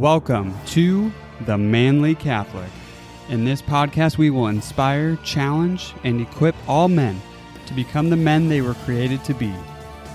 Welcome 0.00 0.52
to 0.66 1.12
The 1.46 1.56
Manly 1.56 2.16
Catholic. 2.16 2.68
In 3.28 3.44
this 3.44 3.62
podcast, 3.62 4.18
we 4.18 4.28
will 4.28 4.48
inspire, 4.48 5.14
challenge, 5.22 5.94
and 6.02 6.20
equip 6.20 6.56
all 6.68 6.88
men 6.88 7.22
to 7.66 7.74
become 7.74 8.10
the 8.10 8.16
men 8.16 8.48
they 8.48 8.60
were 8.60 8.74
created 8.74 9.22
to 9.24 9.34
be. 9.34 9.54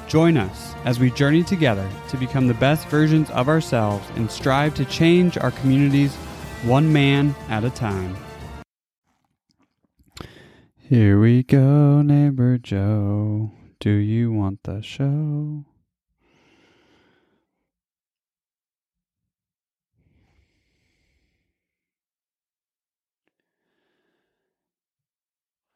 Join 0.10 0.36
us 0.36 0.76
as 0.84 1.00
we 1.00 1.10
journey 1.12 1.44
together 1.44 1.90
to 2.10 2.18
become 2.18 2.46
the 2.46 2.54
best 2.56 2.90
versions 2.90 3.30
of 3.30 3.48
ourselves 3.48 4.06
and 4.16 4.30
strive 4.30 4.76
to 4.76 4.86
change 4.86 5.38
our 5.38 5.52
communities 5.52 6.14
one 6.66 6.92
man 6.92 7.34
at 7.48 7.64
a 7.64 7.70
time. 7.70 8.18
Here 10.76 11.22
we 11.22 11.42
go, 11.44 12.02
neighbor 12.02 12.58
Joe. 12.58 13.52
Do 13.80 13.92
you 13.92 14.34
want 14.34 14.64
the 14.64 14.82
show? 14.82 15.64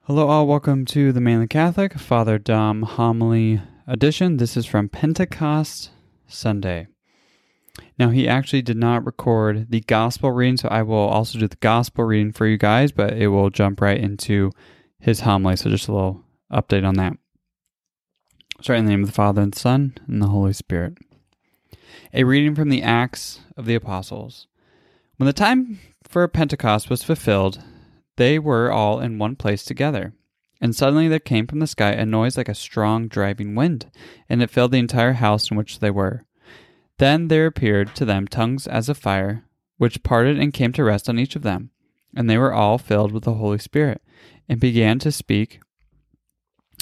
Hello, 0.06 0.28
all. 0.28 0.46
Welcome 0.46 0.84
to 0.88 1.14
the 1.14 1.22
Manly 1.22 1.48
Catholic 1.48 1.94
Father 1.94 2.38
Dom 2.38 2.82
Homily 2.82 3.62
Edition. 3.88 4.36
This 4.36 4.58
is 4.58 4.66
from 4.66 4.90
Pentecost 4.90 5.92
Sunday. 6.28 6.88
Now, 7.98 8.10
he 8.10 8.28
actually 8.28 8.64
did 8.64 8.76
not 8.76 9.06
record 9.06 9.72
the 9.72 9.80
gospel 9.80 10.32
reading, 10.32 10.58
so 10.58 10.68
I 10.68 10.82
will 10.82 10.98
also 10.98 11.40
do 11.40 11.48
the 11.48 11.56
gospel 11.56 12.04
reading 12.04 12.34
for 12.34 12.46
you 12.46 12.58
guys, 12.58 12.92
but 12.92 13.14
it 13.14 13.28
will 13.28 13.50
jump 13.50 13.80
right 13.80 13.98
into 13.98 14.52
his 15.00 15.22
homily. 15.22 15.56
So, 15.56 15.70
just 15.70 15.88
a 15.88 15.94
little 15.94 16.26
update 16.52 16.86
on 16.86 16.96
that. 16.96 17.14
Start 18.60 18.80
in 18.80 18.86
the 18.86 18.92
name 18.92 19.04
of 19.04 19.08
the 19.08 19.14
Father, 19.14 19.42
and 19.42 19.54
the 19.54 19.60
Son, 19.60 19.98
and 20.06 20.22
the 20.22 20.28
Holy 20.28 20.52
Spirit. 20.52 20.98
A 22.14 22.26
reading 22.26 22.56
from 22.56 22.68
the 22.68 22.84
Acts 22.84 23.40
of 23.56 23.66
the 23.66 23.76
Apostles. 23.76 24.48
When 25.16 25.28
the 25.28 25.32
time 25.32 25.80
for 26.04 26.28
Pentecost 26.28 26.90
was 26.90 27.04
fulfilled, 27.04 27.64
they 28.16 28.40
were 28.40 28.72
all 28.72 29.00
in 29.00 29.20
one 29.20 29.36
place 29.36 29.64
together. 29.64 30.14
And 30.62 30.76
suddenly 30.76 31.08
there 31.08 31.20
came 31.20 31.46
from 31.48 31.60
the 31.60 31.68
sky 31.68 31.92
a 31.92 32.06
noise 32.06 32.38
like 32.38 32.48
a 32.48 32.56
strong 32.56 33.08
driving 33.08 33.56
wind, 33.56 33.92
and 34.30 34.42
it 34.42 34.50
filled 34.50 34.72
the 34.72 34.80
entire 34.80 35.14
house 35.14 35.52
in 35.52 35.58
which 35.58 35.80
they 35.80 35.92
were. 35.92 36.26
Then 37.00 37.28
there 37.28 37.48
appeared 37.48 37.96
to 37.96 38.06
them 38.06 38.28
tongues 38.28 38.68
as 38.68 38.88
of 38.88 38.98
fire, 38.98 39.46
which 39.78 40.04
parted 40.04 40.40
and 40.40 40.54
came 40.54 40.72
to 40.74 40.84
rest 40.84 41.10
on 41.10 41.20
each 41.20 41.36
of 41.36 41.42
them. 41.42 41.72
And 42.16 42.30
they 42.30 42.38
were 42.38 42.54
all 42.54 42.78
filled 42.78 43.12
with 43.12 43.24
the 43.24 43.34
Holy 43.34 43.58
Spirit, 43.58 44.02
and 44.48 44.60
began 44.60 45.00
to 45.00 45.12
speak 45.12 45.60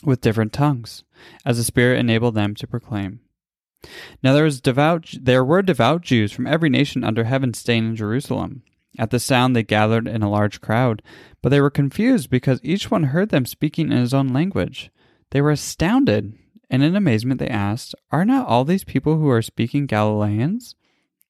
with 0.03 0.21
different 0.21 0.53
tongues, 0.53 1.03
as 1.45 1.57
the 1.57 1.63
Spirit 1.63 1.99
enabled 1.99 2.35
them 2.35 2.53
to 2.55 2.67
proclaim. 2.67 3.21
Now 4.21 4.33
there 4.33 4.43
was 4.43 4.61
devout 4.61 5.13
there 5.19 5.43
were 5.43 5.61
devout 5.61 6.01
Jews 6.01 6.31
from 6.31 6.45
every 6.45 6.69
nation 6.69 7.03
under 7.03 7.23
heaven 7.23 7.53
staying 7.53 7.85
in 7.85 7.95
Jerusalem. 7.95 8.63
At 8.99 9.09
the 9.09 9.19
sound, 9.19 9.55
they 9.55 9.63
gathered 9.63 10.07
in 10.07 10.21
a 10.21 10.29
large 10.29 10.59
crowd, 10.59 11.01
but 11.41 11.49
they 11.49 11.61
were 11.61 11.69
confused 11.69 12.29
because 12.29 12.59
each 12.63 12.91
one 12.91 13.03
heard 13.05 13.29
them 13.29 13.45
speaking 13.45 13.91
in 13.91 13.97
his 13.97 14.13
own 14.13 14.29
language. 14.29 14.91
They 15.31 15.41
were 15.41 15.51
astounded, 15.51 16.33
and 16.69 16.83
in 16.83 16.95
amazement 16.95 17.39
they 17.39 17.47
asked, 17.47 17.95
Are 18.11 18.25
not 18.25 18.47
all 18.47 18.65
these 18.65 18.83
people 18.83 19.17
who 19.17 19.29
are 19.29 19.41
speaking 19.41 19.85
Galileans? 19.85 20.75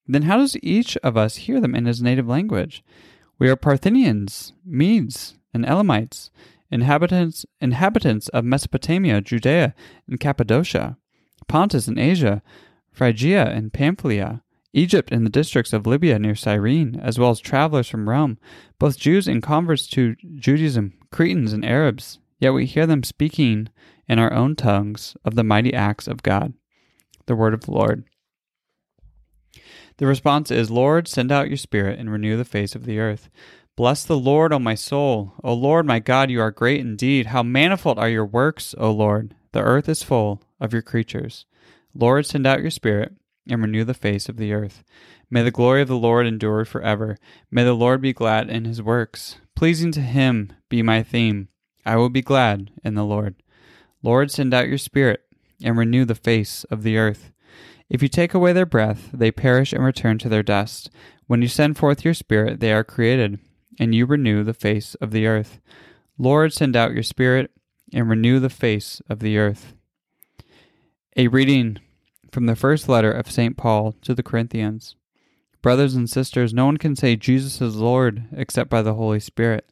Then 0.06 0.22
how 0.22 0.38
does 0.38 0.56
each 0.62 0.96
of 0.98 1.16
us 1.16 1.36
hear 1.36 1.60
them 1.60 1.74
in 1.74 1.86
his 1.86 2.02
native 2.02 2.26
language? 2.26 2.82
We 3.38 3.48
are 3.48 3.56
Parthians, 3.56 4.52
Medes, 4.64 5.36
and 5.54 5.64
Elamites, 5.64 6.30
inhabitants, 6.70 7.46
inhabitants 7.60 8.28
of 8.28 8.44
Mesopotamia, 8.44 9.20
Judea, 9.20 9.74
and 10.08 10.18
Cappadocia, 10.18 10.96
Pontus 11.46 11.86
and 11.86 11.98
Asia, 11.98 12.42
Phrygia 12.92 13.46
and 13.46 13.72
Pamphylia 13.72 14.42
Egypt 14.72 15.12
and 15.12 15.26
the 15.26 15.30
districts 15.30 15.72
of 15.72 15.86
Libya 15.86 16.18
near 16.18 16.34
Cyrene, 16.34 16.98
as 17.02 17.18
well 17.18 17.30
as 17.30 17.40
travelers 17.40 17.88
from 17.88 18.08
Rome, 18.08 18.38
both 18.78 18.98
Jews 18.98 19.28
and 19.28 19.42
converts 19.42 19.86
to 19.88 20.16
Judaism, 20.36 20.94
Cretans 21.10 21.52
and 21.52 21.64
Arabs. 21.64 22.18
Yet 22.38 22.54
we 22.54 22.66
hear 22.66 22.86
them 22.86 23.02
speaking 23.02 23.68
in 24.08 24.18
our 24.18 24.32
own 24.32 24.56
tongues 24.56 25.16
of 25.24 25.34
the 25.34 25.44
mighty 25.44 25.72
acts 25.74 26.08
of 26.08 26.22
God. 26.22 26.54
The 27.26 27.36
word 27.36 27.54
of 27.54 27.62
the 27.62 27.72
Lord. 27.72 28.04
The 29.98 30.06
response 30.06 30.50
is, 30.50 30.70
Lord, 30.70 31.06
send 31.06 31.30
out 31.30 31.48
your 31.48 31.56
Spirit 31.58 31.98
and 31.98 32.10
renew 32.10 32.36
the 32.36 32.44
face 32.44 32.74
of 32.74 32.84
the 32.84 32.98
earth. 32.98 33.28
Bless 33.76 34.04
the 34.04 34.18
Lord, 34.18 34.52
O 34.52 34.58
my 34.58 34.74
soul. 34.74 35.34
O 35.44 35.54
Lord, 35.54 35.86
my 35.86 35.98
God, 35.98 36.30
you 36.30 36.40
are 36.40 36.50
great 36.50 36.80
indeed. 36.80 37.26
How 37.26 37.42
manifold 37.42 37.98
are 37.98 38.08
your 38.08 38.26
works, 38.26 38.74
O 38.78 38.90
Lord. 38.90 39.34
The 39.52 39.62
earth 39.62 39.88
is 39.88 40.02
full 40.02 40.42
of 40.60 40.72
your 40.72 40.82
creatures. 40.82 41.46
Lord, 41.94 42.26
send 42.26 42.46
out 42.46 42.60
your 42.62 42.70
Spirit 42.70 43.12
and 43.48 43.60
renew 43.60 43.84
the 43.84 43.94
face 43.94 44.28
of 44.28 44.36
the 44.36 44.52
earth. 44.52 44.84
May 45.30 45.42
the 45.42 45.50
glory 45.50 45.82
of 45.82 45.88
the 45.88 45.96
Lord 45.96 46.26
endure 46.26 46.64
forever. 46.64 47.16
May 47.50 47.64
the 47.64 47.72
Lord 47.72 48.00
be 48.00 48.12
glad 48.12 48.50
in 48.50 48.64
his 48.64 48.82
works. 48.82 49.36
Pleasing 49.56 49.92
to 49.92 50.00
him 50.00 50.52
be 50.68 50.82
my 50.82 51.02
theme. 51.02 51.48
I 51.84 51.96
will 51.96 52.10
be 52.10 52.22
glad 52.22 52.70
in 52.84 52.94
the 52.94 53.04
Lord. 53.04 53.36
Lord, 54.02 54.30
send 54.30 54.52
out 54.52 54.68
your 54.68 54.78
Spirit 54.78 55.20
and 55.62 55.76
renew 55.76 56.04
the 56.04 56.14
face 56.14 56.64
of 56.64 56.82
the 56.82 56.98
earth. 56.98 57.32
If 57.88 58.02
you 58.02 58.08
take 58.08 58.34
away 58.34 58.52
their 58.52 58.66
breath, 58.66 59.10
they 59.12 59.30
perish 59.30 59.72
and 59.72 59.84
return 59.84 60.18
to 60.18 60.28
their 60.28 60.42
dust. 60.42 60.90
When 61.26 61.42
you 61.42 61.48
send 61.48 61.76
forth 61.76 62.04
your 62.04 62.14
Spirit, 62.14 62.60
they 62.60 62.72
are 62.72 62.84
created, 62.84 63.38
and 63.78 63.94
you 63.94 64.06
renew 64.06 64.44
the 64.44 64.54
face 64.54 64.94
of 64.96 65.10
the 65.10 65.26
earth. 65.26 65.60
Lord, 66.18 66.52
send 66.52 66.76
out 66.76 66.94
your 66.94 67.02
Spirit 67.02 67.50
and 67.92 68.08
renew 68.08 68.40
the 68.40 68.50
face 68.50 69.00
of 69.08 69.20
the 69.20 69.38
earth. 69.38 69.74
A 71.16 71.28
reading 71.28 71.78
from 72.32 72.46
the 72.46 72.56
first 72.56 72.88
letter 72.88 73.12
of 73.12 73.30
St. 73.30 73.56
Paul 73.56 73.94
to 74.02 74.14
the 74.14 74.22
Corinthians. 74.22 74.96
Brothers 75.60 75.94
and 75.94 76.10
sisters, 76.10 76.52
no 76.52 76.64
one 76.66 76.78
can 76.78 76.96
say 76.96 77.14
Jesus 77.14 77.60
is 77.60 77.76
Lord 77.76 78.24
except 78.32 78.70
by 78.70 78.82
the 78.82 78.94
Holy 78.94 79.20
Spirit. 79.20 79.70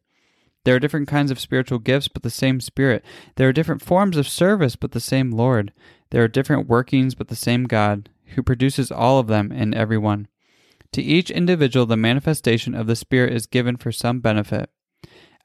There 0.64 0.76
are 0.76 0.78
different 0.78 1.08
kinds 1.08 1.30
of 1.30 1.40
spiritual 1.40 1.78
gifts, 1.78 2.06
but 2.06 2.22
the 2.22 2.30
same 2.30 2.60
Spirit. 2.60 3.02
There 3.36 3.48
are 3.48 3.52
different 3.52 3.82
forms 3.82 4.18
of 4.18 4.28
service, 4.28 4.76
but 4.76 4.92
the 4.92 5.00
same 5.00 5.30
Lord. 5.30 5.72
There 6.10 6.22
are 6.22 6.28
different 6.28 6.68
workings, 6.68 7.14
but 7.14 7.28
the 7.28 7.34
same 7.34 7.64
God, 7.64 8.10
who 8.34 8.42
produces 8.42 8.92
all 8.92 9.18
of 9.18 9.26
them 9.26 9.50
in 9.50 9.72
everyone. 9.72 10.28
To 10.92 11.02
each 11.02 11.30
individual, 11.30 11.86
the 11.86 11.96
manifestation 11.96 12.74
of 12.74 12.86
the 12.86 12.94
Spirit 12.96 13.32
is 13.32 13.46
given 13.46 13.76
for 13.76 13.90
some 13.90 14.20
benefit. 14.20 14.70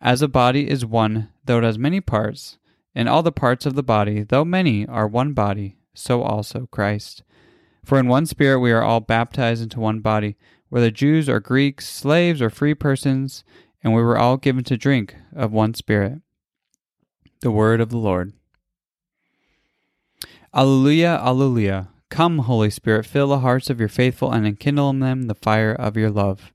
As 0.01 0.21
a 0.21 0.27
body 0.27 0.69
is 0.69 0.85
one, 0.85 1.29
though 1.45 1.59
it 1.59 1.63
has 1.63 1.79
many 1.79 2.01
parts, 2.01 2.57
and 2.93 3.07
all 3.07 3.23
the 3.23 3.31
parts 3.31 3.65
of 3.65 3.75
the 3.75 3.83
body, 3.83 4.23
though 4.23 4.45
many, 4.45 4.85
are 4.85 5.07
one 5.07 5.33
body, 5.33 5.77
so 5.95 6.22
also 6.22 6.67
Christ. 6.72 7.23
For 7.83 8.00
in 8.00 8.07
one 8.07 8.25
Spirit 8.25 8.59
we 8.59 8.72
are 8.72 8.83
all 8.83 9.00
baptized 9.00 9.61
into 9.63 9.79
one 9.79 10.00
body, 10.00 10.35
whether 10.69 10.91
Jews 10.91 11.29
or 11.29 11.39
Greeks, 11.39 11.88
slaves 11.88 12.41
or 12.41 12.50
free 12.50 12.73
persons, 12.73 13.44
and 13.83 13.94
we 13.94 14.01
were 14.01 14.17
all 14.17 14.38
given 14.38 14.63
to 14.66 14.78
drink 14.78 15.16
of 15.35 15.51
one 15.51 15.73
Spirit. 15.73 16.19
The 17.41 17.51
Word 17.51 17.79
of 17.79 17.89
the 17.89 17.97
Lord. 17.97 18.34
Alleluia, 20.53 21.19
Alleluia. 21.22 21.89
Come, 22.09 22.39
Holy 22.39 22.69
Spirit, 22.69 23.05
fill 23.05 23.28
the 23.28 23.39
hearts 23.39 23.69
of 23.69 23.79
your 23.79 23.89
faithful 23.89 24.31
and 24.31 24.47
enkindle 24.47 24.89
in 24.89 25.00
them 25.00 25.23
the 25.23 25.35
fire 25.35 25.73
of 25.73 25.97
your 25.97 26.09
love. 26.09 26.53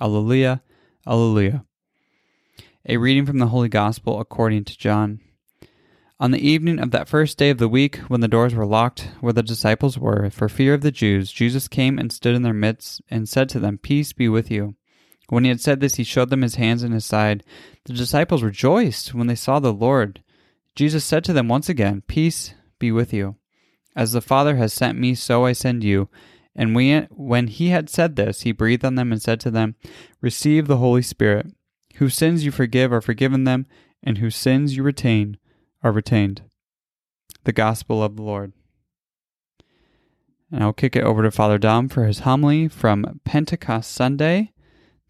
Alleluia, 0.00 0.62
Alleluia. 1.06 1.64
A 2.86 2.96
reading 2.96 3.26
from 3.26 3.38
the 3.38 3.48
Holy 3.48 3.68
Gospel 3.68 4.20
according 4.20 4.64
to 4.64 4.78
John. 4.78 5.20
On 6.20 6.32
the 6.32 6.46
evening 6.46 6.78
of 6.78 6.90
that 6.90 7.08
first 7.08 7.38
day 7.38 7.48
of 7.48 7.56
the 7.56 7.66
week, 7.66 7.96
when 8.08 8.20
the 8.20 8.28
doors 8.28 8.54
were 8.54 8.66
locked 8.66 9.08
where 9.20 9.32
the 9.32 9.42
disciples 9.42 9.96
were, 9.96 10.28
for 10.28 10.50
fear 10.50 10.74
of 10.74 10.82
the 10.82 10.90
Jews, 10.90 11.32
Jesus 11.32 11.66
came 11.66 11.98
and 11.98 12.12
stood 12.12 12.34
in 12.34 12.42
their 12.42 12.52
midst 12.52 13.00
and 13.08 13.26
said 13.26 13.48
to 13.48 13.58
them, 13.58 13.78
Peace 13.78 14.12
be 14.12 14.28
with 14.28 14.50
you. 14.50 14.74
When 15.30 15.44
he 15.44 15.48
had 15.48 15.62
said 15.62 15.80
this, 15.80 15.94
he 15.94 16.04
showed 16.04 16.28
them 16.28 16.42
his 16.42 16.56
hands 16.56 16.82
and 16.82 16.92
his 16.92 17.06
side. 17.06 17.42
The 17.86 17.94
disciples 17.94 18.42
rejoiced 18.42 19.14
when 19.14 19.28
they 19.28 19.34
saw 19.34 19.60
the 19.60 19.72
Lord. 19.72 20.22
Jesus 20.74 21.06
said 21.06 21.24
to 21.24 21.32
them 21.32 21.48
once 21.48 21.70
again, 21.70 22.02
Peace 22.06 22.52
be 22.78 22.92
with 22.92 23.14
you. 23.14 23.36
As 23.96 24.12
the 24.12 24.20
Father 24.20 24.56
has 24.56 24.74
sent 24.74 24.98
me, 24.98 25.14
so 25.14 25.46
I 25.46 25.52
send 25.52 25.82
you. 25.82 26.10
And 26.54 26.76
we, 26.76 26.98
when 27.08 27.46
he 27.46 27.70
had 27.70 27.88
said 27.88 28.16
this, 28.16 28.42
he 28.42 28.52
breathed 28.52 28.84
on 28.84 28.96
them 28.96 29.10
and 29.10 29.22
said 29.22 29.40
to 29.40 29.50
them, 29.50 29.74
Receive 30.20 30.66
the 30.66 30.76
Holy 30.76 31.00
Spirit. 31.00 31.46
Whose 31.94 32.14
sins 32.14 32.44
you 32.44 32.50
forgive 32.50 32.92
are 32.92 33.00
forgiven 33.00 33.44
them, 33.44 33.64
and 34.02 34.18
whose 34.18 34.36
sins 34.36 34.76
you 34.76 34.82
retain 34.82 35.38
are 35.82 35.92
retained. 35.92 36.42
The 37.44 37.52
Gospel 37.52 38.02
of 38.02 38.16
the 38.16 38.22
Lord. 38.22 38.52
And 40.52 40.62
I'll 40.62 40.72
kick 40.72 40.96
it 40.96 41.04
over 41.04 41.22
to 41.22 41.30
Father 41.30 41.58
Dom 41.58 41.88
for 41.88 42.04
his 42.04 42.20
homily 42.20 42.68
from 42.68 43.20
Pentecost 43.24 43.92
Sunday. 43.92 44.52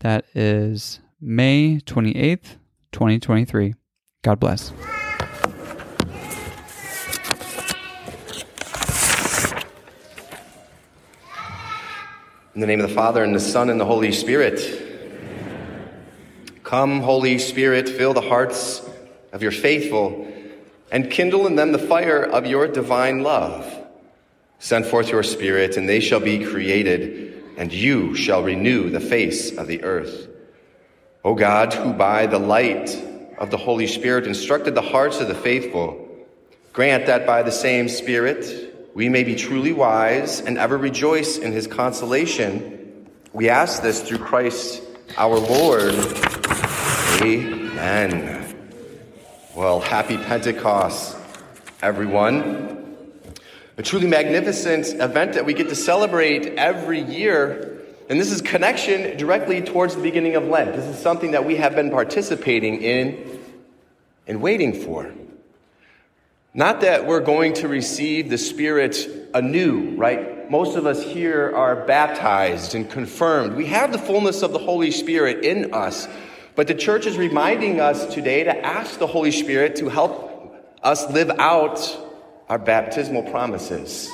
That 0.00 0.24
is 0.34 1.00
May 1.20 1.80
28th, 1.84 2.56
2023. 2.92 3.74
God 4.22 4.38
bless. 4.38 4.72
In 12.54 12.60
the 12.60 12.66
name 12.66 12.80
of 12.80 12.88
the 12.88 12.94
Father, 12.94 13.24
and 13.24 13.34
the 13.34 13.40
Son, 13.40 13.70
and 13.70 13.80
the 13.80 13.86
Holy 13.86 14.12
Spirit. 14.12 14.60
Come, 16.64 17.00
Holy 17.00 17.38
Spirit, 17.38 17.88
fill 17.88 18.12
the 18.12 18.20
hearts 18.20 18.86
of 19.32 19.42
your 19.42 19.52
faithful 19.52 20.29
and 20.90 21.10
kindle 21.10 21.46
in 21.46 21.56
them 21.56 21.72
the 21.72 21.78
fire 21.78 22.22
of 22.22 22.46
your 22.46 22.66
divine 22.66 23.22
love. 23.22 23.76
Send 24.58 24.86
forth 24.86 25.10
your 25.10 25.22
Spirit, 25.22 25.76
and 25.76 25.88
they 25.88 26.00
shall 26.00 26.20
be 26.20 26.44
created, 26.44 27.42
and 27.56 27.72
you 27.72 28.14
shall 28.14 28.42
renew 28.42 28.90
the 28.90 29.00
face 29.00 29.56
of 29.56 29.66
the 29.66 29.82
earth. 29.82 30.28
O 31.24 31.34
God, 31.34 31.72
who 31.72 31.92
by 31.92 32.26
the 32.26 32.38
light 32.38 32.96
of 33.38 33.50
the 33.50 33.56
Holy 33.56 33.86
Spirit 33.86 34.26
instructed 34.26 34.74
the 34.74 34.82
hearts 34.82 35.20
of 35.20 35.28
the 35.28 35.34
faithful, 35.34 36.08
grant 36.72 37.06
that 37.06 37.26
by 37.26 37.42
the 37.42 37.52
same 37.52 37.88
Spirit 37.88 38.70
we 38.94 39.08
may 39.08 39.24
be 39.24 39.34
truly 39.34 39.72
wise 39.72 40.40
and 40.40 40.58
ever 40.58 40.76
rejoice 40.76 41.38
in 41.38 41.52
his 41.52 41.66
consolation. 41.66 43.06
We 43.32 43.48
ask 43.48 43.82
this 43.82 44.02
through 44.02 44.18
Christ 44.18 44.82
our 45.16 45.38
Lord. 45.38 45.94
Amen. 47.22 48.39
Well, 49.60 49.80
happy 49.80 50.16
Pentecost, 50.16 51.18
everyone. 51.82 52.96
A 53.76 53.82
truly 53.82 54.06
magnificent 54.06 54.86
event 55.02 55.34
that 55.34 55.44
we 55.44 55.52
get 55.52 55.68
to 55.68 55.74
celebrate 55.74 56.54
every 56.56 57.02
year. 57.02 57.82
And 58.08 58.18
this 58.18 58.32
is 58.32 58.40
connection 58.40 59.18
directly 59.18 59.60
towards 59.60 59.96
the 59.96 60.00
beginning 60.00 60.34
of 60.34 60.44
Lent. 60.44 60.74
This 60.74 60.86
is 60.86 60.98
something 60.98 61.32
that 61.32 61.44
we 61.44 61.56
have 61.56 61.74
been 61.74 61.90
participating 61.90 62.80
in 62.80 63.38
and 64.26 64.40
waiting 64.40 64.72
for. 64.72 65.12
Not 66.54 66.80
that 66.80 67.06
we're 67.06 67.20
going 67.20 67.52
to 67.56 67.68
receive 67.68 68.30
the 68.30 68.38
Spirit 68.38 68.96
anew, 69.34 69.94
right? 69.94 70.50
Most 70.50 70.78
of 70.78 70.86
us 70.86 71.02
here 71.02 71.54
are 71.54 71.84
baptized 71.84 72.74
and 72.74 72.88
confirmed. 72.88 73.56
We 73.56 73.66
have 73.66 73.92
the 73.92 73.98
fullness 73.98 74.40
of 74.40 74.52
the 74.54 74.58
Holy 74.58 74.90
Spirit 74.90 75.44
in 75.44 75.74
us. 75.74 76.08
But 76.60 76.66
the 76.66 76.74
church 76.74 77.06
is 77.06 77.16
reminding 77.16 77.80
us 77.80 78.12
today 78.12 78.44
to 78.44 78.54
ask 78.54 78.98
the 78.98 79.06
Holy 79.06 79.30
Spirit 79.30 79.76
to 79.76 79.88
help 79.88 80.54
us 80.82 81.10
live 81.10 81.30
out 81.38 81.80
our 82.50 82.58
baptismal 82.58 83.22
promises, 83.30 84.10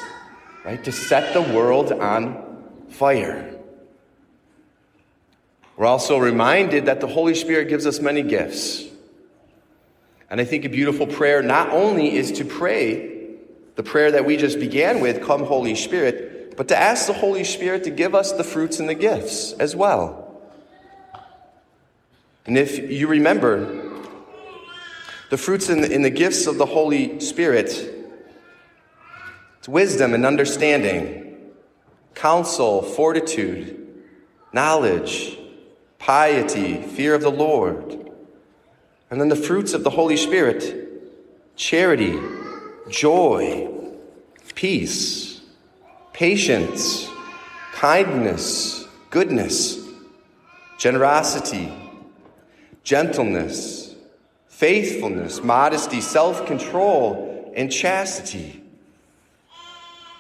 right? 0.65 0.85
To 0.85 0.93
set 0.93 1.35
the 1.35 1.43
world 1.43 1.91
on 1.91 2.63
fire. 2.89 3.53
We're 5.77 5.87
also 5.87 6.19
reminded 6.19 6.87
that 6.87 7.01
the 7.01 7.09
Holy 7.09 7.35
Spirit 7.35 7.69
gives 7.69 7.85
us 7.85 7.99
many 7.99 8.23
gifts. 8.23 8.85
And 10.31 10.41
I 10.41 10.45
think 10.45 10.65
a 10.65 10.69
beautiful 10.69 11.09
prayer 11.09 11.43
not 11.43 11.71
only 11.71 12.15
is 12.15 12.31
to 12.39 12.45
pray 12.45 13.35
the 13.75 13.83
prayer 13.83 14.13
that 14.13 14.25
we 14.25 14.37
just 14.37 14.61
began 14.61 15.01
with, 15.01 15.21
Come, 15.21 15.43
Holy 15.43 15.75
Spirit, 15.75 16.57
but 16.57 16.69
to 16.69 16.77
ask 16.77 17.09
the 17.09 17.13
Holy 17.13 17.43
Spirit 17.43 17.83
to 17.83 17.91
give 17.91 18.15
us 18.15 18.31
the 18.31 18.45
fruits 18.45 18.79
and 18.79 18.89
the 18.89 18.95
gifts 18.95 19.53
as 19.55 19.75
well. 19.75 20.26
And 22.47 22.57
if 22.57 22.91
you 22.91 23.09
remember, 23.09 23.85
the 25.31 25.37
fruits 25.37 25.69
and 25.69 25.83
the, 25.83 25.99
the 25.99 26.11
gifts 26.11 26.47
of 26.47 26.59
the 26.59 26.67
Holy 26.67 27.21
Spirit 27.21 27.93
it's 29.59 29.69
wisdom 29.69 30.15
and 30.15 30.25
understanding, 30.25 31.39
counsel, 32.15 32.83
fortitude, 32.83 34.05
knowledge, 34.53 35.37
piety, 35.99 36.81
fear 36.83 37.17
of 37.17 37.23
the 37.23 37.33
Lord. 37.33 38.13
And 39.11 39.21
then 39.21 39.29
the 39.29 39.35
fruits 39.35 39.75
of 39.75 39.83
the 39.83 39.91
Holy 39.91 40.17
Spirit 40.17 40.87
charity, 41.57 42.17
joy, 42.89 43.69
peace, 44.55 45.41
patience, 46.13 47.11
kindness, 47.73 48.87
goodness, 49.11 49.81
generosity, 50.79 51.73
gentleness, 52.87 53.95
faithfulness, 54.47 55.43
modesty, 55.43 56.01
self 56.01 56.47
control, 56.47 57.53
and 57.55 57.71
chastity. 57.71 58.63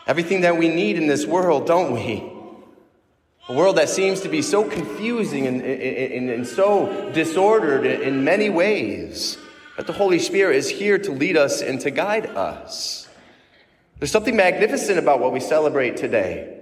Everything 0.06 0.42
that 0.42 0.58
we 0.58 0.68
need 0.68 0.98
in 0.98 1.06
this 1.06 1.24
world, 1.24 1.66
don't 1.66 1.92
we? 1.92 2.32
A 3.48 3.54
world 3.54 3.76
that 3.76 3.88
seems 3.88 4.20
to 4.22 4.28
be 4.28 4.42
so 4.42 4.68
confusing 4.68 5.46
and, 5.46 5.62
and, 5.62 6.30
and, 6.30 6.46
so 6.46 7.10
disordered 7.12 7.86
in 7.86 8.24
many 8.24 8.50
ways. 8.50 9.38
But 9.76 9.86
the 9.86 9.92
Holy 9.92 10.18
Spirit 10.18 10.56
is 10.56 10.68
here 10.68 10.98
to 10.98 11.12
lead 11.12 11.36
us 11.36 11.62
and 11.62 11.80
to 11.82 11.92
guide 11.92 12.26
us. 12.26 13.08
There's 14.00 14.10
something 14.10 14.34
magnificent 14.34 14.98
about 14.98 15.20
what 15.20 15.32
we 15.32 15.38
celebrate 15.38 15.96
today. 15.96 16.55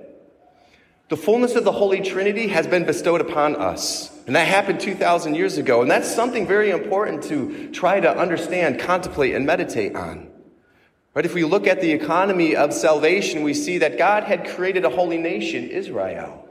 The 1.09 1.17
fullness 1.19 1.55
of 1.55 1.65
the 1.65 1.73
Holy 1.73 2.01
Trinity 2.01 2.49
has 2.49 2.67
been 2.67 2.85
bestowed 2.85 3.21
upon 3.21 3.57
us. 3.57 4.11
And 4.27 4.35
that 4.37 4.47
happened 4.47 4.81
2,000 4.81 5.35
years 5.35 5.59
ago. 5.59 5.83
And 5.83 5.91
that's 5.91 6.13
something 6.13 6.47
very 6.47 6.71
important 6.71 7.25
to 7.25 7.71
try 7.73 8.01
to 8.01 8.17
understand, 8.17 8.81
contemplate, 8.81 9.35
and 9.35 9.45
meditate 9.45 9.95
on. 9.95 10.31
Right? 11.13 11.27
If 11.27 11.35
we 11.35 11.45
look 11.45 11.67
at 11.67 11.83
the 11.83 11.93
economy 11.93 12.57
of 12.57 12.73
salvation, 12.73 13.43
we 13.43 13.53
see 13.53 13.79
that 13.79 13.99
God 13.99 14.25
had 14.25 14.49
created 14.49 14.85
a 14.85 14.91
holy 14.91 15.19
nation, 15.19 15.69
Israel, 15.69 16.49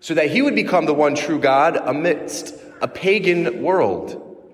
so 0.00 0.14
that 0.14 0.30
he 0.30 0.42
would 0.42 0.54
become 0.54 0.84
the 0.84 0.94
one 0.94 1.14
true 1.14 1.40
God 1.40 1.76
amidst 1.76 2.54
a 2.82 2.86
pagan 2.86 3.62
world, 3.62 4.46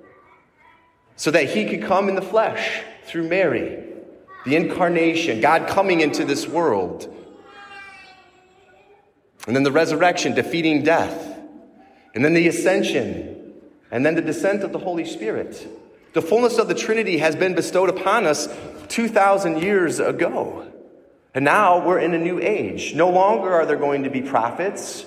so 1.17 1.33
that 1.33 1.51
he 1.51 1.69
could 1.69 1.83
come 1.83 2.09
in 2.09 2.15
the 2.15 2.23
flesh 2.23 2.83
through 3.05 3.29
Mary, 3.29 3.85
the 4.47 4.57
incarnation, 4.57 5.41
God 5.41 5.69
coming 5.69 6.01
into 6.01 6.25
this 6.25 6.47
world. 6.49 7.13
And 9.47 9.55
then 9.55 9.63
the 9.63 9.73
resurrection, 9.73 10.35
defeating 10.35 10.83
death. 10.83 11.39
And 12.15 12.25
then 12.25 12.35
the 12.35 12.49
ascension. 12.49 13.53
And 13.91 14.05
then 14.05 14.15
the 14.15 14.23
descent 14.23 14.63
of 14.63 14.73
the 14.73 14.79
Holy 14.79 15.05
Spirit. 15.05 15.69
The 16.15 16.23
fullness 16.23 16.59
of 16.59 16.69
the 16.69 16.75
Trinity 16.75 17.19
has 17.19 17.37
been 17.37 17.55
bestowed 17.55 17.89
upon 17.89 18.27
us 18.27 18.49
2,000 18.89 19.63
years 19.63 20.01
ago. 20.01 20.71
And 21.35 21.45
now 21.45 21.85
we're 21.85 21.99
in 21.99 22.15
a 22.15 22.19
new 22.19 22.41
age. 22.41 22.95
No 22.95 23.11
longer 23.11 23.53
are 23.53 23.67
there 23.67 23.77
going 23.77 24.05
to 24.05 24.11
be 24.11 24.23
prophets 24.23 25.05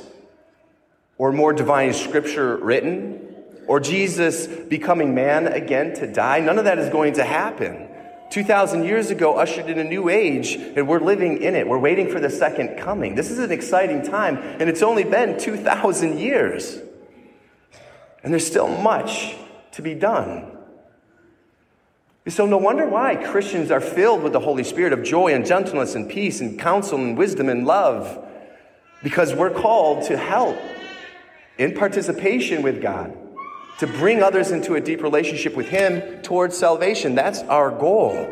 or 1.17 1.31
more 1.31 1.53
divine 1.53 1.93
scripture 1.93 2.57
written 2.57 3.23
or 3.67 3.79
Jesus 3.79 4.47
becoming 4.47 5.15
man 5.15 5.47
again 5.47 5.93
to 5.95 6.11
die. 6.11 6.39
None 6.39 6.59
of 6.59 6.65
that 6.65 6.77
is 6.77 6.89
going 6.89 7.13
to 7.13 7.23
happen. 7.23 7.87
2,000 8.29 8.83
years 8.83 9.09
ago 9.09 9.37
ushered 9.37 9.69
in 9.69 9.79
a 9.79 9.83
new 9.83 10.09
age, 10.09 10.53
and 10.53 10.87
we're 10.87 10.99
living 10.99 11.41
in 11.41 11.55
it. 11.55 11.67
We're 11.67 11.79
waiting 11.79 12.09
for 12.09 12.19
the 12.19 12.29
second 12.29 12.77
coming. 12.77 13.15
This 13.15 13.31
is 13.31 13.39
an 13.39 13.51
exciting 13.51 14.03
time, 14.03 14.37
and 14.37 14.69
it's 14.69 14.81
only 14.81 15.03
been 15.03 15.39
2,000 15.39 16.19
years. 16.19 16.79
And 18.23 18.33
there's 18.33 18.45
still 18.45 18.67
much 18.67 19.35
to 19.73 19.81
be 19.81 19.93
done. 19.93 20.51
So, 22.27 22.45
no 22.45 22.57
wonder 22.57 22.85
why 22.85 23.15
Christians 23.15 23.71
are 23.71 23.79
filled 23.79 24.21
with 24.21 24.33
the 24.33 24.41
Holy 24.41 24.65
Spirit 24.65 24.91
of 24.91 25.01
joy 25.01 25.33
and 25.33 25.45
gentleness 25.45 25.95
and 25.95 26.09
peace 26.09 26.41
and 26.41 26.59
counsel 26.59 26.99
and 26.99 27.17
wisdom 27.17 27.47
and 27.47 27.65
love, 27.65 28.25
because 29.01 29.33
we're 29.33 29.51
called 29.53 30.03
to 30.07 30.17
help 30.17 30.57
in 31.57 31.73
participation 31.73 32.63
with 32.63 32.81
God, 32.81 33.17
to 33.79 33.87
bring 33.87 34.23
others 34.23 34.51
into 34.51 34.75
a 34.75 34.81
deep 34.81 35.01
relationship 35.01 35.55
with 35.55 35.69
Him 35.69 36.21
towards 36.21 36.57
salvation. 36.57 37.15
That's 37.15 37.41
our 37.43 37.71
goal. 37.71 38.31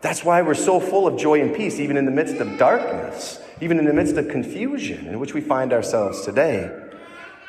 That's 0.00 0.24
why 0.24 0.42
we're 0.42 0.54
so 0.54 0.78
full 0.78 1.06
of 1.06 1.18
joy 1.18 1.40
and 1.40 1.54
peace, 1.54 1.80
even 1.80 1.96
in 1.96 2.04
the 2.04 2.10
midst 2.10 2.36
of 2.36 2.58
darkness, 2.58 3.40
even 3.60 3.78
in 3.78 3.84
the 3.84 3.92
midst 3.92 4.16
of 4.16 4.28
confusion 4.28 5.06
in 5.06 5.18
which 5.18 5.34
we 5.34 5.40
find 5.40 5.72
ourselves 5.72 6.24
today. 6.24 6.70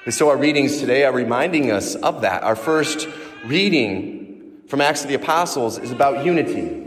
And 0.05 0.13
so, 0.13 0.29
our 0.29 0.38
readings 0.38 0.79
today 0.79 1.03
are 1.03 1.13
reminding 1.13 1.71
us 1.71 1.95
of 1.95 2.21
that. 2.21 2.43
Our 2.43 2.55
first 2.55 3.07
reading 3.45 4.61
from 4.67 4.81
Acts 4.81 5.03
of 5.03 5.09
the 5.09 5.15
Apostles 5.15 5.77
is 5.77 5.91
about 5.91 6.25
unity. 6.25 6.85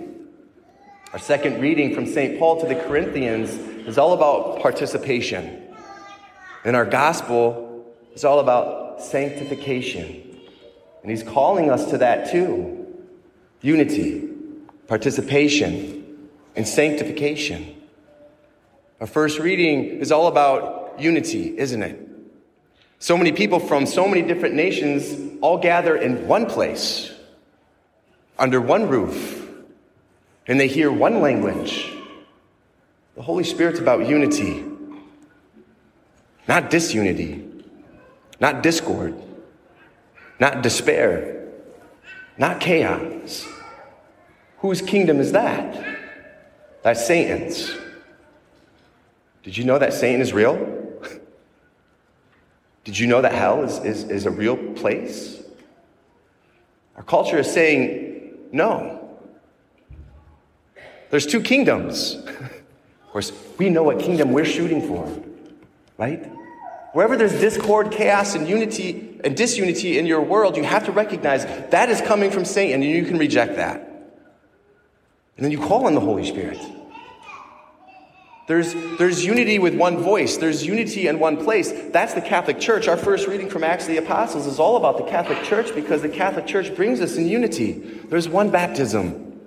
Our 1.12 1.18
second 1.18 1.60
reading 1.60 1.94
from 1.94 2.06
St. 2.06 2.38
Paul 2.38 2.60
to 2.62 2.66
the 2.66 2.74
Corinthians 2.74 3.50
is 3.86 3.98
all 3.98 4.14
about 4.14 4.62
participation. 4.62 5.62
And 6.64 6.74
our 6.74 6.86
gospel 6.86 7.84
is 8.14 8.24
all 8.24 8.40
about 8.40 8.81
sanctification. 9.00 10.40
And 11.02 11.10
he's 11.10 11.22
calling 11.22 11.70
us 11.70 11.90
to 11.90 11.98
that 11.98 12.30
too 12.30 12.78
unity, 13.60 14.28
participation, 14.88 16.28
and 16.56 16.66
sanctification. 16.66 17.76
Our 19.00 19.06
first 19.06 19.38
reading 19.38 19.84
is 20.00 20.12
all 20.12 20.26
about 20.26 20.96
unity, 20.98 21.56
isn't 21.56 21.82
it? 21.82 22.08
So 22.98 23.16
many 23.16 23.32
people 23.32 23.58
from 23.58 23.86
so 23.86 24.06
many 24.06 24.22
different 24.22 24.54
nations 24.54 25.38
all 25.40 25.58
gather 25.58 25.96
in 25.96 26.26
one 26.28 26.46
place 26.46 27.12
under 28.38 28.60
one 28.60 28.88
roof 28.88 29.48
and 30.46 30.58
they 30.58 30.68
hear 30.68 30.90
one 30.90 31.20
language. 31.20 31.92
The 33.14 33.22
Holy 33.22 33.44
Spirit's 33.44 33.78
about 33.78 34.06
unity, 34.06 34.64
not 36.48 36.70
disunity, 36.70 37.44
not 38.42 38.60
discord, 38.60 39.14
not 40.40 40.64
despair, 40.64 41.46
not 42.36 42.60
chaos. 42.60 43.46
Whose 44.58 44.82
kingdom 44.82 45.20
is 45.20 45.30
that? 45.30 46.00
That's 46.82 47.06
Satan's. 47.06 47.72
Did 49.44 49.56
you 49.56 49.64
know 49.64 49.78
that 49.78 49.92
Satan 49.92 50.20
is 50.20 50.32
real? 50.32 50.56
Did 52.84 52.98
you 52.98 53.06
know 53.06 53.22
that 53.22 53.32
hell 53.32 53.62
is, 53.62 53.78
is, 53.78 54.10
is 54.10 54.26
a 54.26 54.30
real 54.30 54.56
place? 54.74 55.40
Our 56.96 57.04
culture 57.04 57.38
is 57.38 57.50
saying 57.50 58.38
no. 58.50 59.08
There's 61.10 61.26
two 61.26 61.40
kingdoms. 61.40 62.14
of 62.14 63.12
course, 63.12 63.32
we 63.56 63.70
know 63.70 63.84
what 63.84 64.00
kingdom 64.00 64.32
we're 64.32 64.44
shooting 64.44 64.86
for. 64.88 65.08
Right? 65.96 66.28
Wherever 66.92 67.16
there's 67.16 67.32
discord, 67.40 67.90
chaos, 67.90 68.34
and 68.34 68.48
unity 68.48 69.18
and 69.24 69.36
disunity 69.36 69.98
in 69.98 70.06
your 70.06 70.20
world, 70.20 70.56
you 70.56 70.64
have 70.64 70.84
to 70.86 70.92
recognize 70.92 71.44
that 71.70 71.88
is 71.88 72.00
coming 72.02 72.30
from 72.30 72.44
Satan, 72.44 72.82
and 72.82 72.90
you 72.90 73.04
can 73.04 73.18
reject 73.18 73.56
that. 73.56 73.80
And 75.36 75.44
then 75.44 75.50
you 75.50 75.58
call 75.58 75.86
on 75.86 75.94
the 75.94 76.00
Holy 76.00 76.26
Spirit. 76.26 76.58
There's, 78.48 78.74
there's 78.98 79.24
unity 79.24 79.58
with 79.58 79.74
one 79.74 79.98
voice. 79.98 80.36
There's 80.36 80.66
unity 80.66 81.06
in 81.06 81.18
one 81.18 81.42
place. 81.42 81.72
That's 81.90 82.12
the 82.12 82.20
Catholic 82.20 82.60
Church. 82.60 82.88
Our 82.88 82.96
first 82.96 83.26
reading 83.26 83.48
from 83.48 83.64
Acts 83.64 83.84
of 83.84 83.90
the 83.90 83.98
Apostles 83.98 84.46
is 84.46 84.58
all 84.58 84.76
about 84.76 84.98
the 84.98 85.04
Catholic 85.04 85.42
Church 85.44 85.74
because 85.74 86.02
the 86.02 86.08
Catholic 86.08 86.46
Church 86.46 86.74
brings 86.74 87.00
us 87.00 87.16
in 87.16 87.28
unity. 87.28 87.72
There's 87.72 88.28
one 88.28 88.50
baptism. 88.50 89.40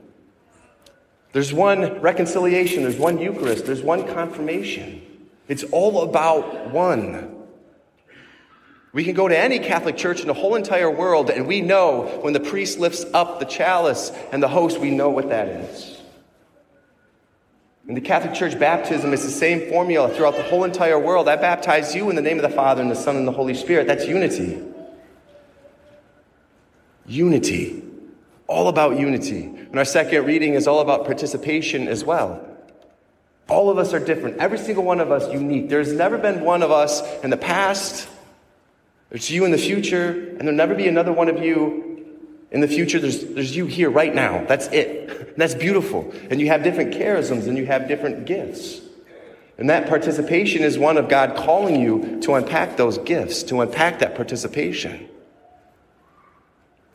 There's 1.33 1.53
one 1.53 1.99
reconciliation. 1.99 2.83
There's 2.83 2.97
one 2.97 3.19
Eucharist. 3.19 3.65
There's 3.65 3.83
one 3.83 4.07
confirmation. 4.07 5.01
It's 5.49 5.63
all 5.65 6.01
about 6.03 6.71
one. 6.71 7.34
We 8.95 9.03
can 9.03 9.13
go 9.13 9.27
to 9.27 9.37
any 9.37 9.59
Catholic 9.59 9.97
church 9.97 10.21
in 10.21 10.27
the 10.27 10.33
whole 10.33 10.55
entire 10.55 10.89
world, 10.89 11.29
and 11.29 11.47
we 11.47 11.59
know 11.59 12.03
when 12.21 12.31
the 12.31 12.39
priest 12.39 12.79
lifts 12.79 13.03
up 13.13 13.39
the 13.39 13.45
chalice 13.45 14.09
and 14.31 14.41
the 14.41 14.47
host, 14.47 14.79
we 14.79 14.89
know 14.89 15.09
what 15.09 15.27
that 15.27 15.49
is. 15.49 16.01
In 17.89 17.93
the 17.93 17.99
Catholic 17.99 18.33
Church, 18.33 18.57
baptism 18.57 19.11
is 19.11 19.21
the 19.21 19.29
same 19.29 19.69
formula 19.69 20.09
throughout 20.13 20.37
the 20.37 20.43
whole 20.43 20.63
entire 20.63 20.97
world. 20.97 21.27
I 21.27 21.35
baptize 21.35 21.93
you 21.93 22.09
in 22.09 22.15
the 22.15 22.21
name 22.21 22.37
of 22.37 22.49
the 22.49 22.55
Father 22.55 22.81
and 22.81 22.89
the 22.89 22.95
Son 22.95 23.17
and 23.17 23.27
the 23.27 23.33
Holy 23.33 23.53
Spirit. 23.53 23.85
That's 23.85 24.07
unity. 24.07 24.63
Unity. 27.05 27.83
All 28.47 28.69
about 28.69 28.97
unity. 28.97 29.43
And 29.43 29.77
our 29.77 29.83
second 29.83 30.25
reading 30.25 30.53
is 30.53 30.67
all 30.67 30.79
about 30.79 31.03
participation 31.03 31.89
as 31.89 32.05
well. 32.05 32.47
All 33.49 33.69
of 33.69 33.77
us 33.77 33.93
are 33.93 33.99
different. 33.99 34.37
Every 34.37 34.57
single 34.57 34.85
one 34.85 35.01
of 35.01 35.11
us 35.11 35.29
unique. 35.33 35.67
There's 35.67 35.91
never 35.91 36.17
been 36.17 36.45
one 36.45 36.63
of 36.63 36.71
us 36.71 37.01
in 37.25 37.29
the 37.29 37.35
past. 37.35 38.07
There's 39.15 39.31
you 39.31 39.45
in 39.45 39.51
the 39.51 39.57
future, 39.57 40.09
and 40.09 40.41
there'll 40.41 40.57
never 40.57 40.75
be 40.75 40.89
another 40.89 41.13
one 41.13 41.29
of 41.29 41.41
you 41.41 42.05
in 42.51 42.59
the 42.59 42.67
future, 42.67 42.99
there's, 42.99 43.23
there's 43.23 43.55
you 43.55 43.65
here 43.65 43.89
right 43.89 44.13
now. 44.13 44.43
That's 44.43 44.67
it. 44.73 45.37
That's 45.37 45.55
beautiful. 45.55 46.13
And 46.29 46.41
you 46.41 46.47
have 46.47 46.63
different 46.63 46.93
charisms 46.93 47.47
and 47.47 47.57
you 47.57 47.65
have 47.65 47.87
different 47.87 48.25
gifts. 48.25 48.81
And 49.57 49.69
that 49.69 49.87
participation 49.87 50.63
is 50.63 50.77
one 50.77 50.97
of 50.97 51.07
God 51.07 51.37
calling 51.37 51.79
you 51.79 52.19
to 52.23 52.33
unpack 52.33 52.75
those 52.75 52.97
gifts, 52.97 53.43
to 53.43 53.61
unpack 53.61 53.99
that 53.99 54.15
participation. 54.15 55.07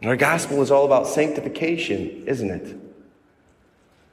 And 0.02 0.10
our 0.10 0.16
gospel 0.16 0.60
is 0.60 0.70
all 0.70 0.84
about 0.84 1.06
sanctification, 1.06 2.24
isn't 2.26 2.50
it? 2.50 2.76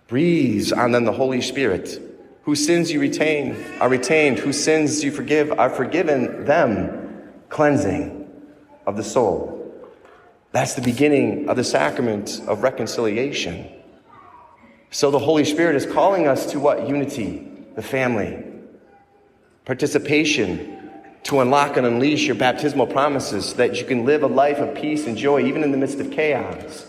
Breathes 0.08 0.72
on 0.72 0.94
them 0.94 1.04
the 1.04 1.12
Holy 1.12 1.42
Spirit. 1.42 2.02
Whose 2.44 2.66
sins 2.66 2.90
you 2.90 3.02
retain 3.02 3.62
are 3.82 3.90
retained, 3.90 4.40
whose 4.40 4.64
sins 4.64 5.04
you 5.04 5.12
forgive 5.12 5.52
are 5.60 5.70
forgiven 5.70 6.46
them, 6.46 7.07
cleansing 7.50 8.30
of 8.86 8.98
the 8.98 9.04
soul. 9.04 9.54
That's 10.52 10.74
the 10.74 10.82
beginning 10.82 11.50
of 11.50 11.58
the 11.58 11.64
sacrament 11.64 12.42
of 12.48 12.64
reconciliation. 12.64 13.70
So 14.92 15.12
the 15.12 15.20
Holy 15.20 15.44
Spirit 15.44 15.76
is 15.76 15.86
calling 15.86 16.28
us 16.28 16.46
to 16.52 16.60
what? 16.60 16.88
Unity, 16.88 17.48
the 17.76 17.82
family, 17.82 18.44
participation, 19.66 20.74
to 21.24 21.42
unlock 21.42 21.76
and 21.76 21.86
unleash 21.86 22.26
your 22.26 22.36
baptismal 22.36 22.88
promises 22.88 23.48
so 23.48 23.58
that 23.58 23.78
you 23.80 23.86
can 23.86 24.06
live 24.06 24.24
a 24.24 24.28
life 24.28 24.60
of 24.60 24.74
peace 24.76 25.06
and 25.06 25.18
joy 25.18 25.46
even 25.46 25.62
in 25.64 25.72
the 25.72 25.78
midst 25.78 26.00
of 26.00 26.10
chaos, 26.10 26.86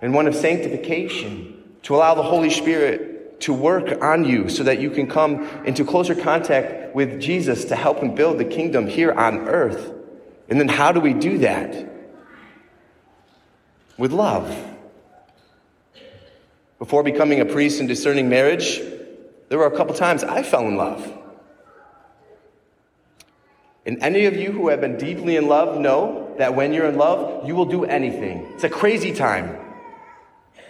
and 0.00 0.14
one 0.14 0.26
of 0.26 0.34
sanctification, 0.34 1.62
to 1.82 1.94
allow 1.94 2.14
the 2.14 2.22
Holy 2.22 2.48
Spirit 2.48 3.40
to 3.42 3.52
work 3.52 4.02
on 4.02 4.24
you 4.24 4.48
so 4.48 4.62
that 4.62 4.80
you 4.80 4.88
can 4.88 5.06
come 5.06 5.46
into 5.66 5.84
closer 5.84 6.14
contact 6.14 6.94
with 6.94 7.20
Jesus 7.20 7.66
to 7.66 7.76
help 7.76 7.98
him 7.98 8.14
build 8.14 8.38
the 8.38 8.44
kingdom 8.44 8.86
here 8.86 9.12
on 9.12 9.48
earth. 9.48 9.92
And 10.52 10.60
then 10.60 10.68
how 10.68 10.92
do 10.92 11.00
we 11.00 11.14
do 11.14 11.38
that? 11.38 11.92
with 14.02 14.10
love. 14.10 14.52
Before 16.80 17.04
becoming 17.04 17.40
a 17.40 17.44
priest 17.44 17.78
and 17.78 17.88
discerning 17.88 18.28
marriage, 18.28 18.80
there 19.48 19.58
were 19.58 19.66
a 19.66 19.76
couple 19.76 19.94
times 19.94 20.24
I 20.24 20.42
fell 20.42 20.66
in 20.66 20.76
love. 20.76 21.08
And 23.86 24.02
any 24.02 24.24
of 24.26 24.36
you 24.36 24.50
who 24.50 24.70
have 24.70 24.80
been 24.80 24.96
deeply 24.96 25.36
in 25.36 25.46
love 25.46 25.78
know 25.78 26.34
that 26.38 26.56
when 26.56 26.72
you're 26.72 26.86
in 26.86 26.96
love, 26.96 27.46
you 27.46 27.54
will 27.54 27.66
do 27.66 27.84
anything. 27.84 28.44
It's 28.54 28.64
a 28.64 28.68
crazy 28.68 29.12
time. 29.12 29.56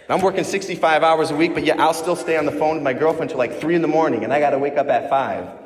I'm 0.07 0.21
working 0.21 0.43
65 0.43 1.01
hours 1.01 1.31
a 1.31 1.35
week, 1.35 1.55
but 1.55 1.63
yet 1.63 1.79
I'll 1.79 1.95
still 1.95 2.15
stay 2.15 2.37
on 2.37 2.45
the 2.45 2.51
phone 2.51 2.75
with 2.75 2.83
my 2.83 2.93
girlfriend 2.93 3.29
till 3.31 3.39
like 3.39 3.59
3 3.59 3.73
in 3.73 3.81
the 3.81 3.87
morning, 3.87 4.23
and 4.23 4.31
I 4.31 4.39
got 4.39 4.51
to 4.51 4.59
wake 4.59 4.77
up 4.77 4.89
at 4.89 5.09
5. 5.09 5.62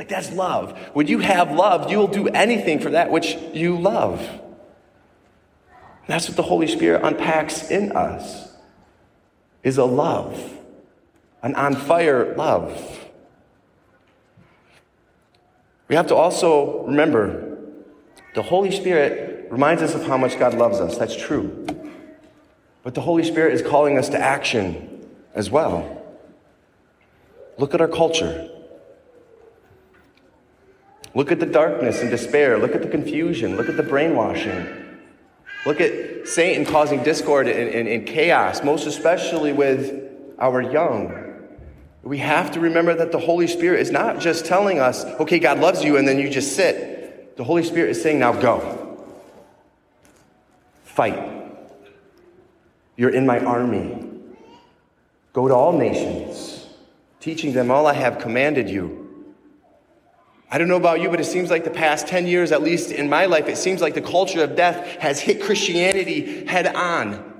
Like, 0.00 0.08
that's 0.08 0.32
love. 0.32 0.78
When 0.94 1.08
you 1.08 1.18
have 1.18 1.52
love, 1.52 1.90
you'll 1.90 2.06
do 2.06 2.26
anything 2.28 2.78
for 2.78 2.92
that 2.92 3.10
which 3.10 3.36
you 3.52 3.78
love. 3.78 4.26
That's 6.06 6.26
what 6.26 6.38
the 6.38 6.42
Holy 6.42 6.68
Spirit 6.68 7.02
unpacks 7.04 7.70
in 7.70 7.92
us 7.92 8.50
is 9.62 9.76
a 9.76 9.84
love, 9.84 10.56
an 11.42 11.54
on 11.54 11.76
fire 11.76 12.34
love. 12.34 13.10
We 15.88 15.96
have 15.96 16.06
to 16.06 16.14
also 16.14 16.86
remember 16.86 17.58
the 18.34 18.42
Holy 18.42 18.70
Spirit 18.70 19.48
reminds 19.50 19.82
us 19.82 19.94
of 19.94 20.06
how 20.06 20.16
much 20.16 20.38
God 20.38 20.54
loves 20.54 20.80
us. 20.80 20.96
That's 20.96 21.14
true. 21.14 21.66
But 22.82 22.94
the 22.94 23.02
Holy 23.02 23.24
Spirit 23.24 23.52
is 23.52 23.60
calling 23.60 23.98
us 23.98 24.08
to 24.08 24.18
action 24.18 25.06
as 25.34 25.50
well. 25.50 26.02
Look 27.58 27.74
at 27.74 27.82
our 27.82 27.88
culture. 27.88 28.50
Look 31.14 31.32
at 31.32 31.40
the 31.40 31.46
darkness 31.46 32.00
and 32.00 32.10
despair. 32.10 32.58
Look 32.58 32.74
at 32.74 32.82
the 32.82 32.88
confusion. 32.88 33.56
Look 33.56 33.68
at 33.68 33.76
the 33.76 33.82
brainwashing. 33.82 34.80
Look 35.66 35.80
at 35.80 36.28
Satan 36.28 36.64
causing 36.64 37.02
discord 37.02 37.48
and, 37.48 37.68
and, 37.68 37.88
and, 37.88 38.06
chaos, 38.06 38.62
most 38.62 38.86
especially 38.86 39.52
with 39.52 40.10
our 40.38 40.62
young. 40.62 41.26
We 42.02 42.18
have 42.18 42.52
to 42.52 42.60
remember 42.60 42.94
that 42.94 43.12
the 43.12 43.18
Holy 43.18 43.46
Spirit 43.46 43.80
is 43.80 43.90
not 43.90 44.20
just 44.20 44.46
telling 44.46 44.78
us, 44.78 45.04
okay, 45.04 45.38
God 45.38 45.58
loves 45.58 45.84
you, 45.84 45.98
and 45.98 46.08
then 46.08 46.18
you 46.18 46.30
just 46.30 46.56
sit. 46.56 47.36
The 47.36 47.44
Holy 47.44 47.62
Spirit 47.62 47.90
is 47.90 48.02
saying, 48.02 48.20
now 48.20 48.32
go. 48.32 49.06
Fight. 50.84 51.18
You're 52.96 53.10
in 53.10 53.26
my 53.26 53.40
army. 53.40 54.06
Go 55.32 55.46
to 55.46 55.54
all 55.54 55.72
nations, 55.76 56.66
teaching 57.20 57.52
them 57.52 57.70
all 57.70 57.86
I 57.86 57.94
have 57.94 58.18
commanded 58.18 58.68
you. 58.68 58.99
I 60.50 60.58
don't 60.58 60.66
know 60.66 60.76
about 60.76 61.00
you, 61.00 61.08
but 61.08 61.20
it 61.20 61.26
seems 61.26 61.48
like 61.48 61.62
the 61.62 61.70
past 61.70 62.08
10 62.08 62.26
years, 62.26 62.50
at 62.50 62.62
least 62.62 62.90
in 62.90 63.08
my 63.08 63.26
life, 63.26 63.46
it 63.46 63.56
seems 63.56 63.80
like 63.80 63.94
the 63.94 64.02
culture 64.02 64.42
of 64.42 64.56
death 64.56 64.84
has 64.96 65.20
hit 65.20 65.40
Christianity 65.40 66.44
head 66.44 66.66
on. 66.66 67.30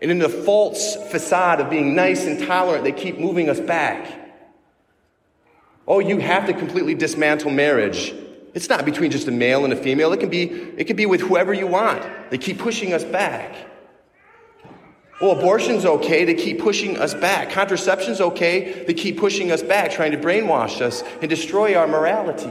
And 0.00 0.10
in 0.10 0.18
the 0.18 0.28
false 0.28 0.96
facade 1.10 1.60
of 1.60 1.68
being 1.68 1.94
nice 1.94 2.26
and 2.26 2.38
tolerant, 2.38 2.84
they 2.84 2.92
keep 2.92 3.18
moving 3.18 3.50
us 3.50 3.58
back. 3.58 4.18
Oh, 5.88 5.98
you 5.98 6.18
have 6.18 6.46
to 6.46 6.52
completely 6.52 6.94
dismantle 6.94 7.50
marriage. 7.50 8.14
It's 8.54 8.68
not 8.68 8.84
between 8.84 9.10
just 9.10 9.26
a 9.26 9.32
male 9.32 9.64
and 9.64 9.72
a 9.72 9.76
female. 9.76 10.12
It 10.12 10.20
can 10.20 10.30
be, 10.30 10.44
it 10.44 10.84
can 10.84 10.96
be 10.96 11.06
with 11.06 11.20
whoever 11.20 11.52
you 11.52 11.66
want. 11.66 12.30
They 12.30 12.38
keep 12.38 12.58
pushing 12.58 12.92
us 12.92 13.02
back. 13.02 13.54
Well, 15.20 15.32
abortion's 15.32 15.84
okay, 15.84 16.24
they 16.24 16.34
keep 16.34 16.60
pushing 16.60 16.96
us 16.96 17.12
back. 17.12 17.50
Contraception's 17.50 18.22
okay, 18.22 18.84
they 18.84 18.94
keep 18.94 19.18
pushing 19.18 19.52
us 19.52 19.62
back, 19.62 19.90
trying 19.90 20.12
to 20.12 20.18
brainwash 20.18 20.80
us 20.80 21.02
and 21.20 21.28
destroy 21.28 21.76
our 21.76 21.86
morality. 21.86 22.50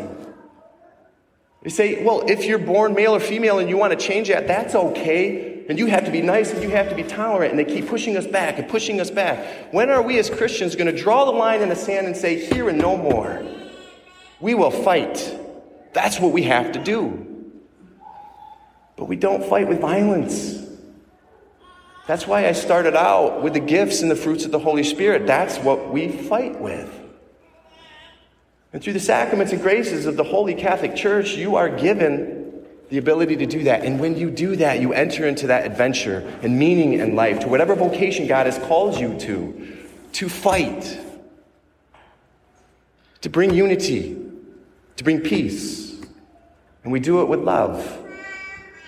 They 1.64 1.72
say, 1.72 2.04
well, 2.06 2.24
if 2.30 2.46
you're 2.46 2.60
born 2.60 2.94
male 2.94 3.16
or 3.16 3.20
female 3.20 3.60
and 3.60 3.70
you 3.70 3.76
want 3.76 3.92
to 3.92 4.08
change 4.08 4.28
that, 4.28 4.48
that's 4.48 4.76
okay. 4.76 5.66
And 5.68 5.78
you 5.78 5.88
have 5.88 6.06
to 6.06 6.12
be 6.12 6.22
nice 6.22 6.52
and 6.52 6.64
you 6.64 6.70
have 6.70 6.90
to 6.90 6.96
be 6.96 7.04
tolerant. 7.04 7.52
And 7.52 7.60
they 7.60 7.66
keep 7.66 7.88
pushing 7.88 8.16
us 8.16 8.26
back 8.26 8.60
and 8.60 8.70
pushing 8.70 9.02
us 9.02 9.12
back. 9.12 9.74
When 9.74 9.90
are 9.90 10.02
we 10.02 10.18
as 10.20 10.30
Christians 10.30 10.76
going 10.76 10.94
to 10.94 10.98
draw 10.98 11.26
the 11.26 11.32
line 11.32 11.62
in 11.62 11.70
the 11.70 11.76
sand 11.76 12.08
and 12.08 12.16
say, 12.16 12.46
here 12.46 12.70
and 12.70 12.78
no 12.78 12.96
more? 12.96 13.44
We 14.40 14.54
will 14.54 14.72
fight. 14.72 15.38
That's 15.94 16.20
what 16.20 16.32
we 16.32 16.44
have 16.44 16.72
to 16.74 16.84
do. 16.84 17.26
But 18.96 19.06
we 19.06 19.16
don't 19.16 19.44
fight 19.44 19.68
with 19.68 19.82
violence. 19.82 20.59
That's 22.10 22.26
why 22.26 22.48
I 22.48 22.54
started 22.54 22.96
out 22.96 23.44
with 23.44 23.54
the 23.54 23.60
gifts 23.60 24.02
and 24.02 24.10
the 24.10 24.16
fruits 24.16 24.44
of 24.44 24.50
the 24.50 24.58
Holy 24.58 24.82
Spirit. 24.82 25.28
That's 25.28 25.60
what 25.60 25.92
we 25.92 26.08
fight 26.08 26.60
with. 26.60 26.92
And 28.74 28.82
through 28.82 28.94
the 28.94 29.00
sacraments 29.00 29.54
and 29.54 29.62
graces 29.62 30.08
of 30.08 30.18
the 30.18 30.24
Holy 30.24 30.56
Catholic 30.56 30.96
Church, 30.96 31.36
you 31.36 31.56
are 31.56 31.70
given 31.70 32.66
the 32.90 32.98
ability 32.98 33.36
to 33.36 33.46
do 33.46 33.66
that. 33.66 33.86
And 33.86 34.00
when 34.00 34.18
you 34.18 34.32
do 34.32 34.56
that, 34.56 34.82
you 34.82 34.92
enter 34.92 35.28
into 35.28 35.46
that 35.46 35.68
adventure 35.68 36.28
and 36.42 36.58
meaning 36.58 36.94
in 36.94 37.16
life, 37.16 37.42
to 37.42 37.48
whatever 37.48 37.76
vocation 37.76 38.26
God 38.26 38.48
has 38.48 38.58
called 38.58 39.00
you 39.00 39.16
to, 39.20 39.78
to 40.14 40.30
fight, 40.30 41.00
to 43.22 43.30
bring 43.30 43.54
unity, 43.54 44.18
to 44.96 45.04
bring 45.04 45.22
peace. 45.22 46.02
And 46.84 46.92
we 46.92 47.00
do 47.00 47.22
it 47.22 47.28
with 47.28 47.42
love. 47.42 48.09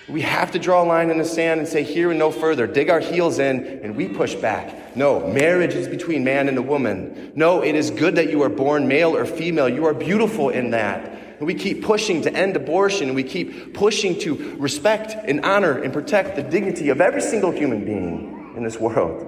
We 0.08 0.20
have 0.22 0.50
to 0.52 0.58
draw 0.58 0.82
a 0.82 0.84
line 0.84 1.10
in 1.10 1.18
the 1.18 1.24
sand 1.24 1.60
and 1.60 1.68
say, 1.68 1.82
here 1.82 2.10
and 2.10 2.18
no 2.18 2.30
further. 2.30 2.66
Dig 2.66 2.90
our 2.90 3.00
heels 3.00 3.38
in 3.38 3.64
and 3.82 3.96
we 3.96 4.08
push 4.08 4.34
back. 4.34 4.96
No, 4.96 5.26
marriage 5.28 5.74
is 5.74 5.88
between 5.88 6.24
man 6.24 6.48
and 6.48 6.58
a 6.58 6.62
woman. 6.62 7.32
No, 7.34 7.62
it 7.62 7.74
is 7.74 7.90
good 7.90 8.16
that 8.16 8.28
you 8.28 8.42
are 8.42 8.48
born 8.48 8.88
male 8.88 9.16
or 9.16 9.24
female. 9.24 9.68
You 9.68 9.86
are 9.86 9.94
beautiful 9.94 10.50
in 10.50 10.70
that. 10.72 11.12
and 11.42 11.46
we 11.48 11.54
keep 11.54 11.82
pushing 11.82 12.22
to 12.22 12.32
end 12.32 12.54
abortion, 12.54 13.08
and 13.08 13.16
we 13.16 13.24
keep 13.24 13.74
pushing 13.74 14.16
to 14.20 14.54
respect 14.58 15.16
and 15.28 15.44
honor 15.44 15.82
and 15.82 15.92
protect 15.92 16.36
the 16.36 16.42
dignity 16.44 16.88
of 16.88 17.00
every 17.00 17.20
single 17.20 17.50
human 17.50 17.84
being 17.84 18.54
in 18.56 18.62
this 18.62 18.78
world. 18.78 19.26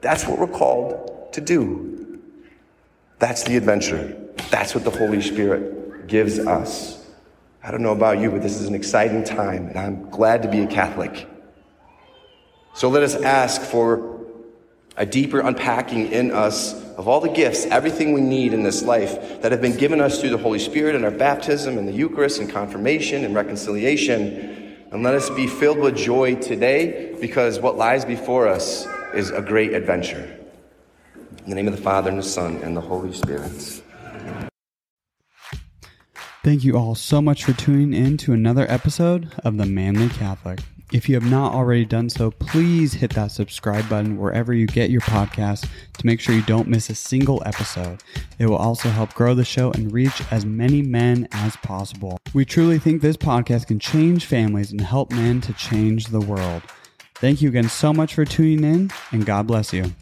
That's 0.00 0.24
what 0.24 0.38
we're 0.38 0.46
called 0.46 1.32
to 1.32 1.40
do. 1.40 2.20
That's 3.18 3.42
the 3.42 3.56
adventure. 3.56 4.16
That's 4.50 4.72
what 4.72 4.84
the 4.84 4.90
Holy 4.92 5.20
Spirit 5.20 6.06
gives 6.06 6.38
us. 6.38 6.97
I 7.62 7.70
don't 7.70 7.82
know 7.82 7.92
about 7.92 8.18
you, 8.20 8.30
but 8.30 8.42
this 8.42 8.60
is 8.60 8.68
an 8.68 8.74
exciting 8.74 9.24
time, 9.24 9.66
and 9.68 9.78
I'm 9.78 10.10
glad 10.10 10.42
to 10.42 10.48
be 10.48 10.60
a 10.60 10.66
Catholic. 10.66 11.28
So 12.74 12.88
let 12.88 13.02
us 13.02 13.16
ask 13.16 13.60
for 13.62 14.24
a 14.96 15.04
deeper 15.04 15.40
unpacking 15.40 16.12
in 16.12 16.30
us 16.30 16.74
of 16.96 17.06
all 17.08 17.20
the 17.20 17.28
gifts, 17.28 17.66
everything 17.66 18.12
we 18.12 18.20
need 18.20 18.52
in 18.52 18.62
this 18.62 18.82
life 18.82 19.40
that 19.42 19.52
have 19.52 19.60
been 19.60 19.76
given 19.76 20.00
us 20.00 20.20
through 20.20 20.30
the 20.30 20.38
Holy 20.38 20.58
Spirit 20.58 20.94
and 20.94 21.04
our 21.04 21.10
baptism 21.10 21.78
and 21.78 21.86
the 21.86 21.92
Eucharist 21.92 22.40
and 22.40 22.50
confirmation 22.50 23.24
and 23.24 23.34
reconciliation. 23.34 24.76
And 24.90 25.02
let 25.02 25.14
us 25.14 25.30
be 25.30 25.46
filled 25.46 25.78
with 25.78 25.96
joy 25.96 26.36
today 26.36 27.16
because 27.20 27.60
what 27.60 27.76
lies 27.76 28.04
before 28.04 28.48
us 28.48 28.86
is 29.14 29.30
a 29.30 29.40
great 29.40 29.72
adventure. 29.72 30.36
In 31.44 31.50
the 31.50 31.54
name 31.54 31.68
of 31.68 31.76
the 31.76 31.82
Father 31.82 32.10
and 32.10 32.18
the 32.18 32.24
Son 32.24 32.56
and 32.62 32.76
the 32.76 32.80
Holy 32.80 33.12
Spirit. 33.12 33.82
Thank 36.44 36.62
you 36.64 36.78
all 36.78 36.94
so 36.94 37.20
much 37.20 37.44
for 37.44 37.52
tuning 37.52 37.92
in 37.92 38.16
to 38.18 38.32
another 38.32 38.64
episode 38.70 39.32
of 39.44 39.56
The 39.56 39.66
Manly 39.66 40.08
Catholic. 40.08 40.60
If 40.92 41.08
you 41.08 41.16
have 41.16 41.28
not 41.30 41.52
already 41.52 41.84
done 41.84 42.08
so, 42.08 42.30
please 42.30 42.94
hit 42.94 43.12
that 43.14 43.32
subscribe 43.32 43.88
button 43.88 44.16
wherever 44.16 44.54
you 44.54 44.66
get 44.66 44.88
your 44.88 45.02
podcast 45.02 45.68
to 45.98 46.06
make 46.06 46.20
sure 46.20 46.34
you 46.34 46.42
don't 46.42 46.68
miss 46.68 46.88
a 46.88 46.94
single 46.94 47.42
episode. 47.44 48.02
It 48.38 48.46
will 48.46 48.56
also 48.56 48.88
help 48.88 49.12
grow 49.14 49.34
the 49.34 49.44
show 49.44 49.72
and 49.72 49.92
reach 49.92 50.22
as 50.30 50.46
many 50.46 50.80
men 50.80 51.28
as 51.32 51.56
possible. 51.56 52.18
We 52.32 52.46
truly 52.46 52.78
think 52.78 53.02
this 53.02 53.18
podcast 53.18 53.66
can 53.66 53.80
change 53.80 54.24
families 54.24 54.70
and 54.70 54.80
help 54.80 55.10
men 55.10 55.42
to 55.42 55.52
change 55.52 56.06
the 56.06 56.20
world. 56.20 56.62
Thank 57.16 57.42
you 57.42 57.48
again 57.48 57.68
so 57.68 57.92
much 57.92 58.14
for 58.14 58.24
tuning 58.24 58.64
in, 58.64 58.90
and 59.10 59.26
God 59.26 59.48
bless 59.48 59.72
you. 59.72 59.92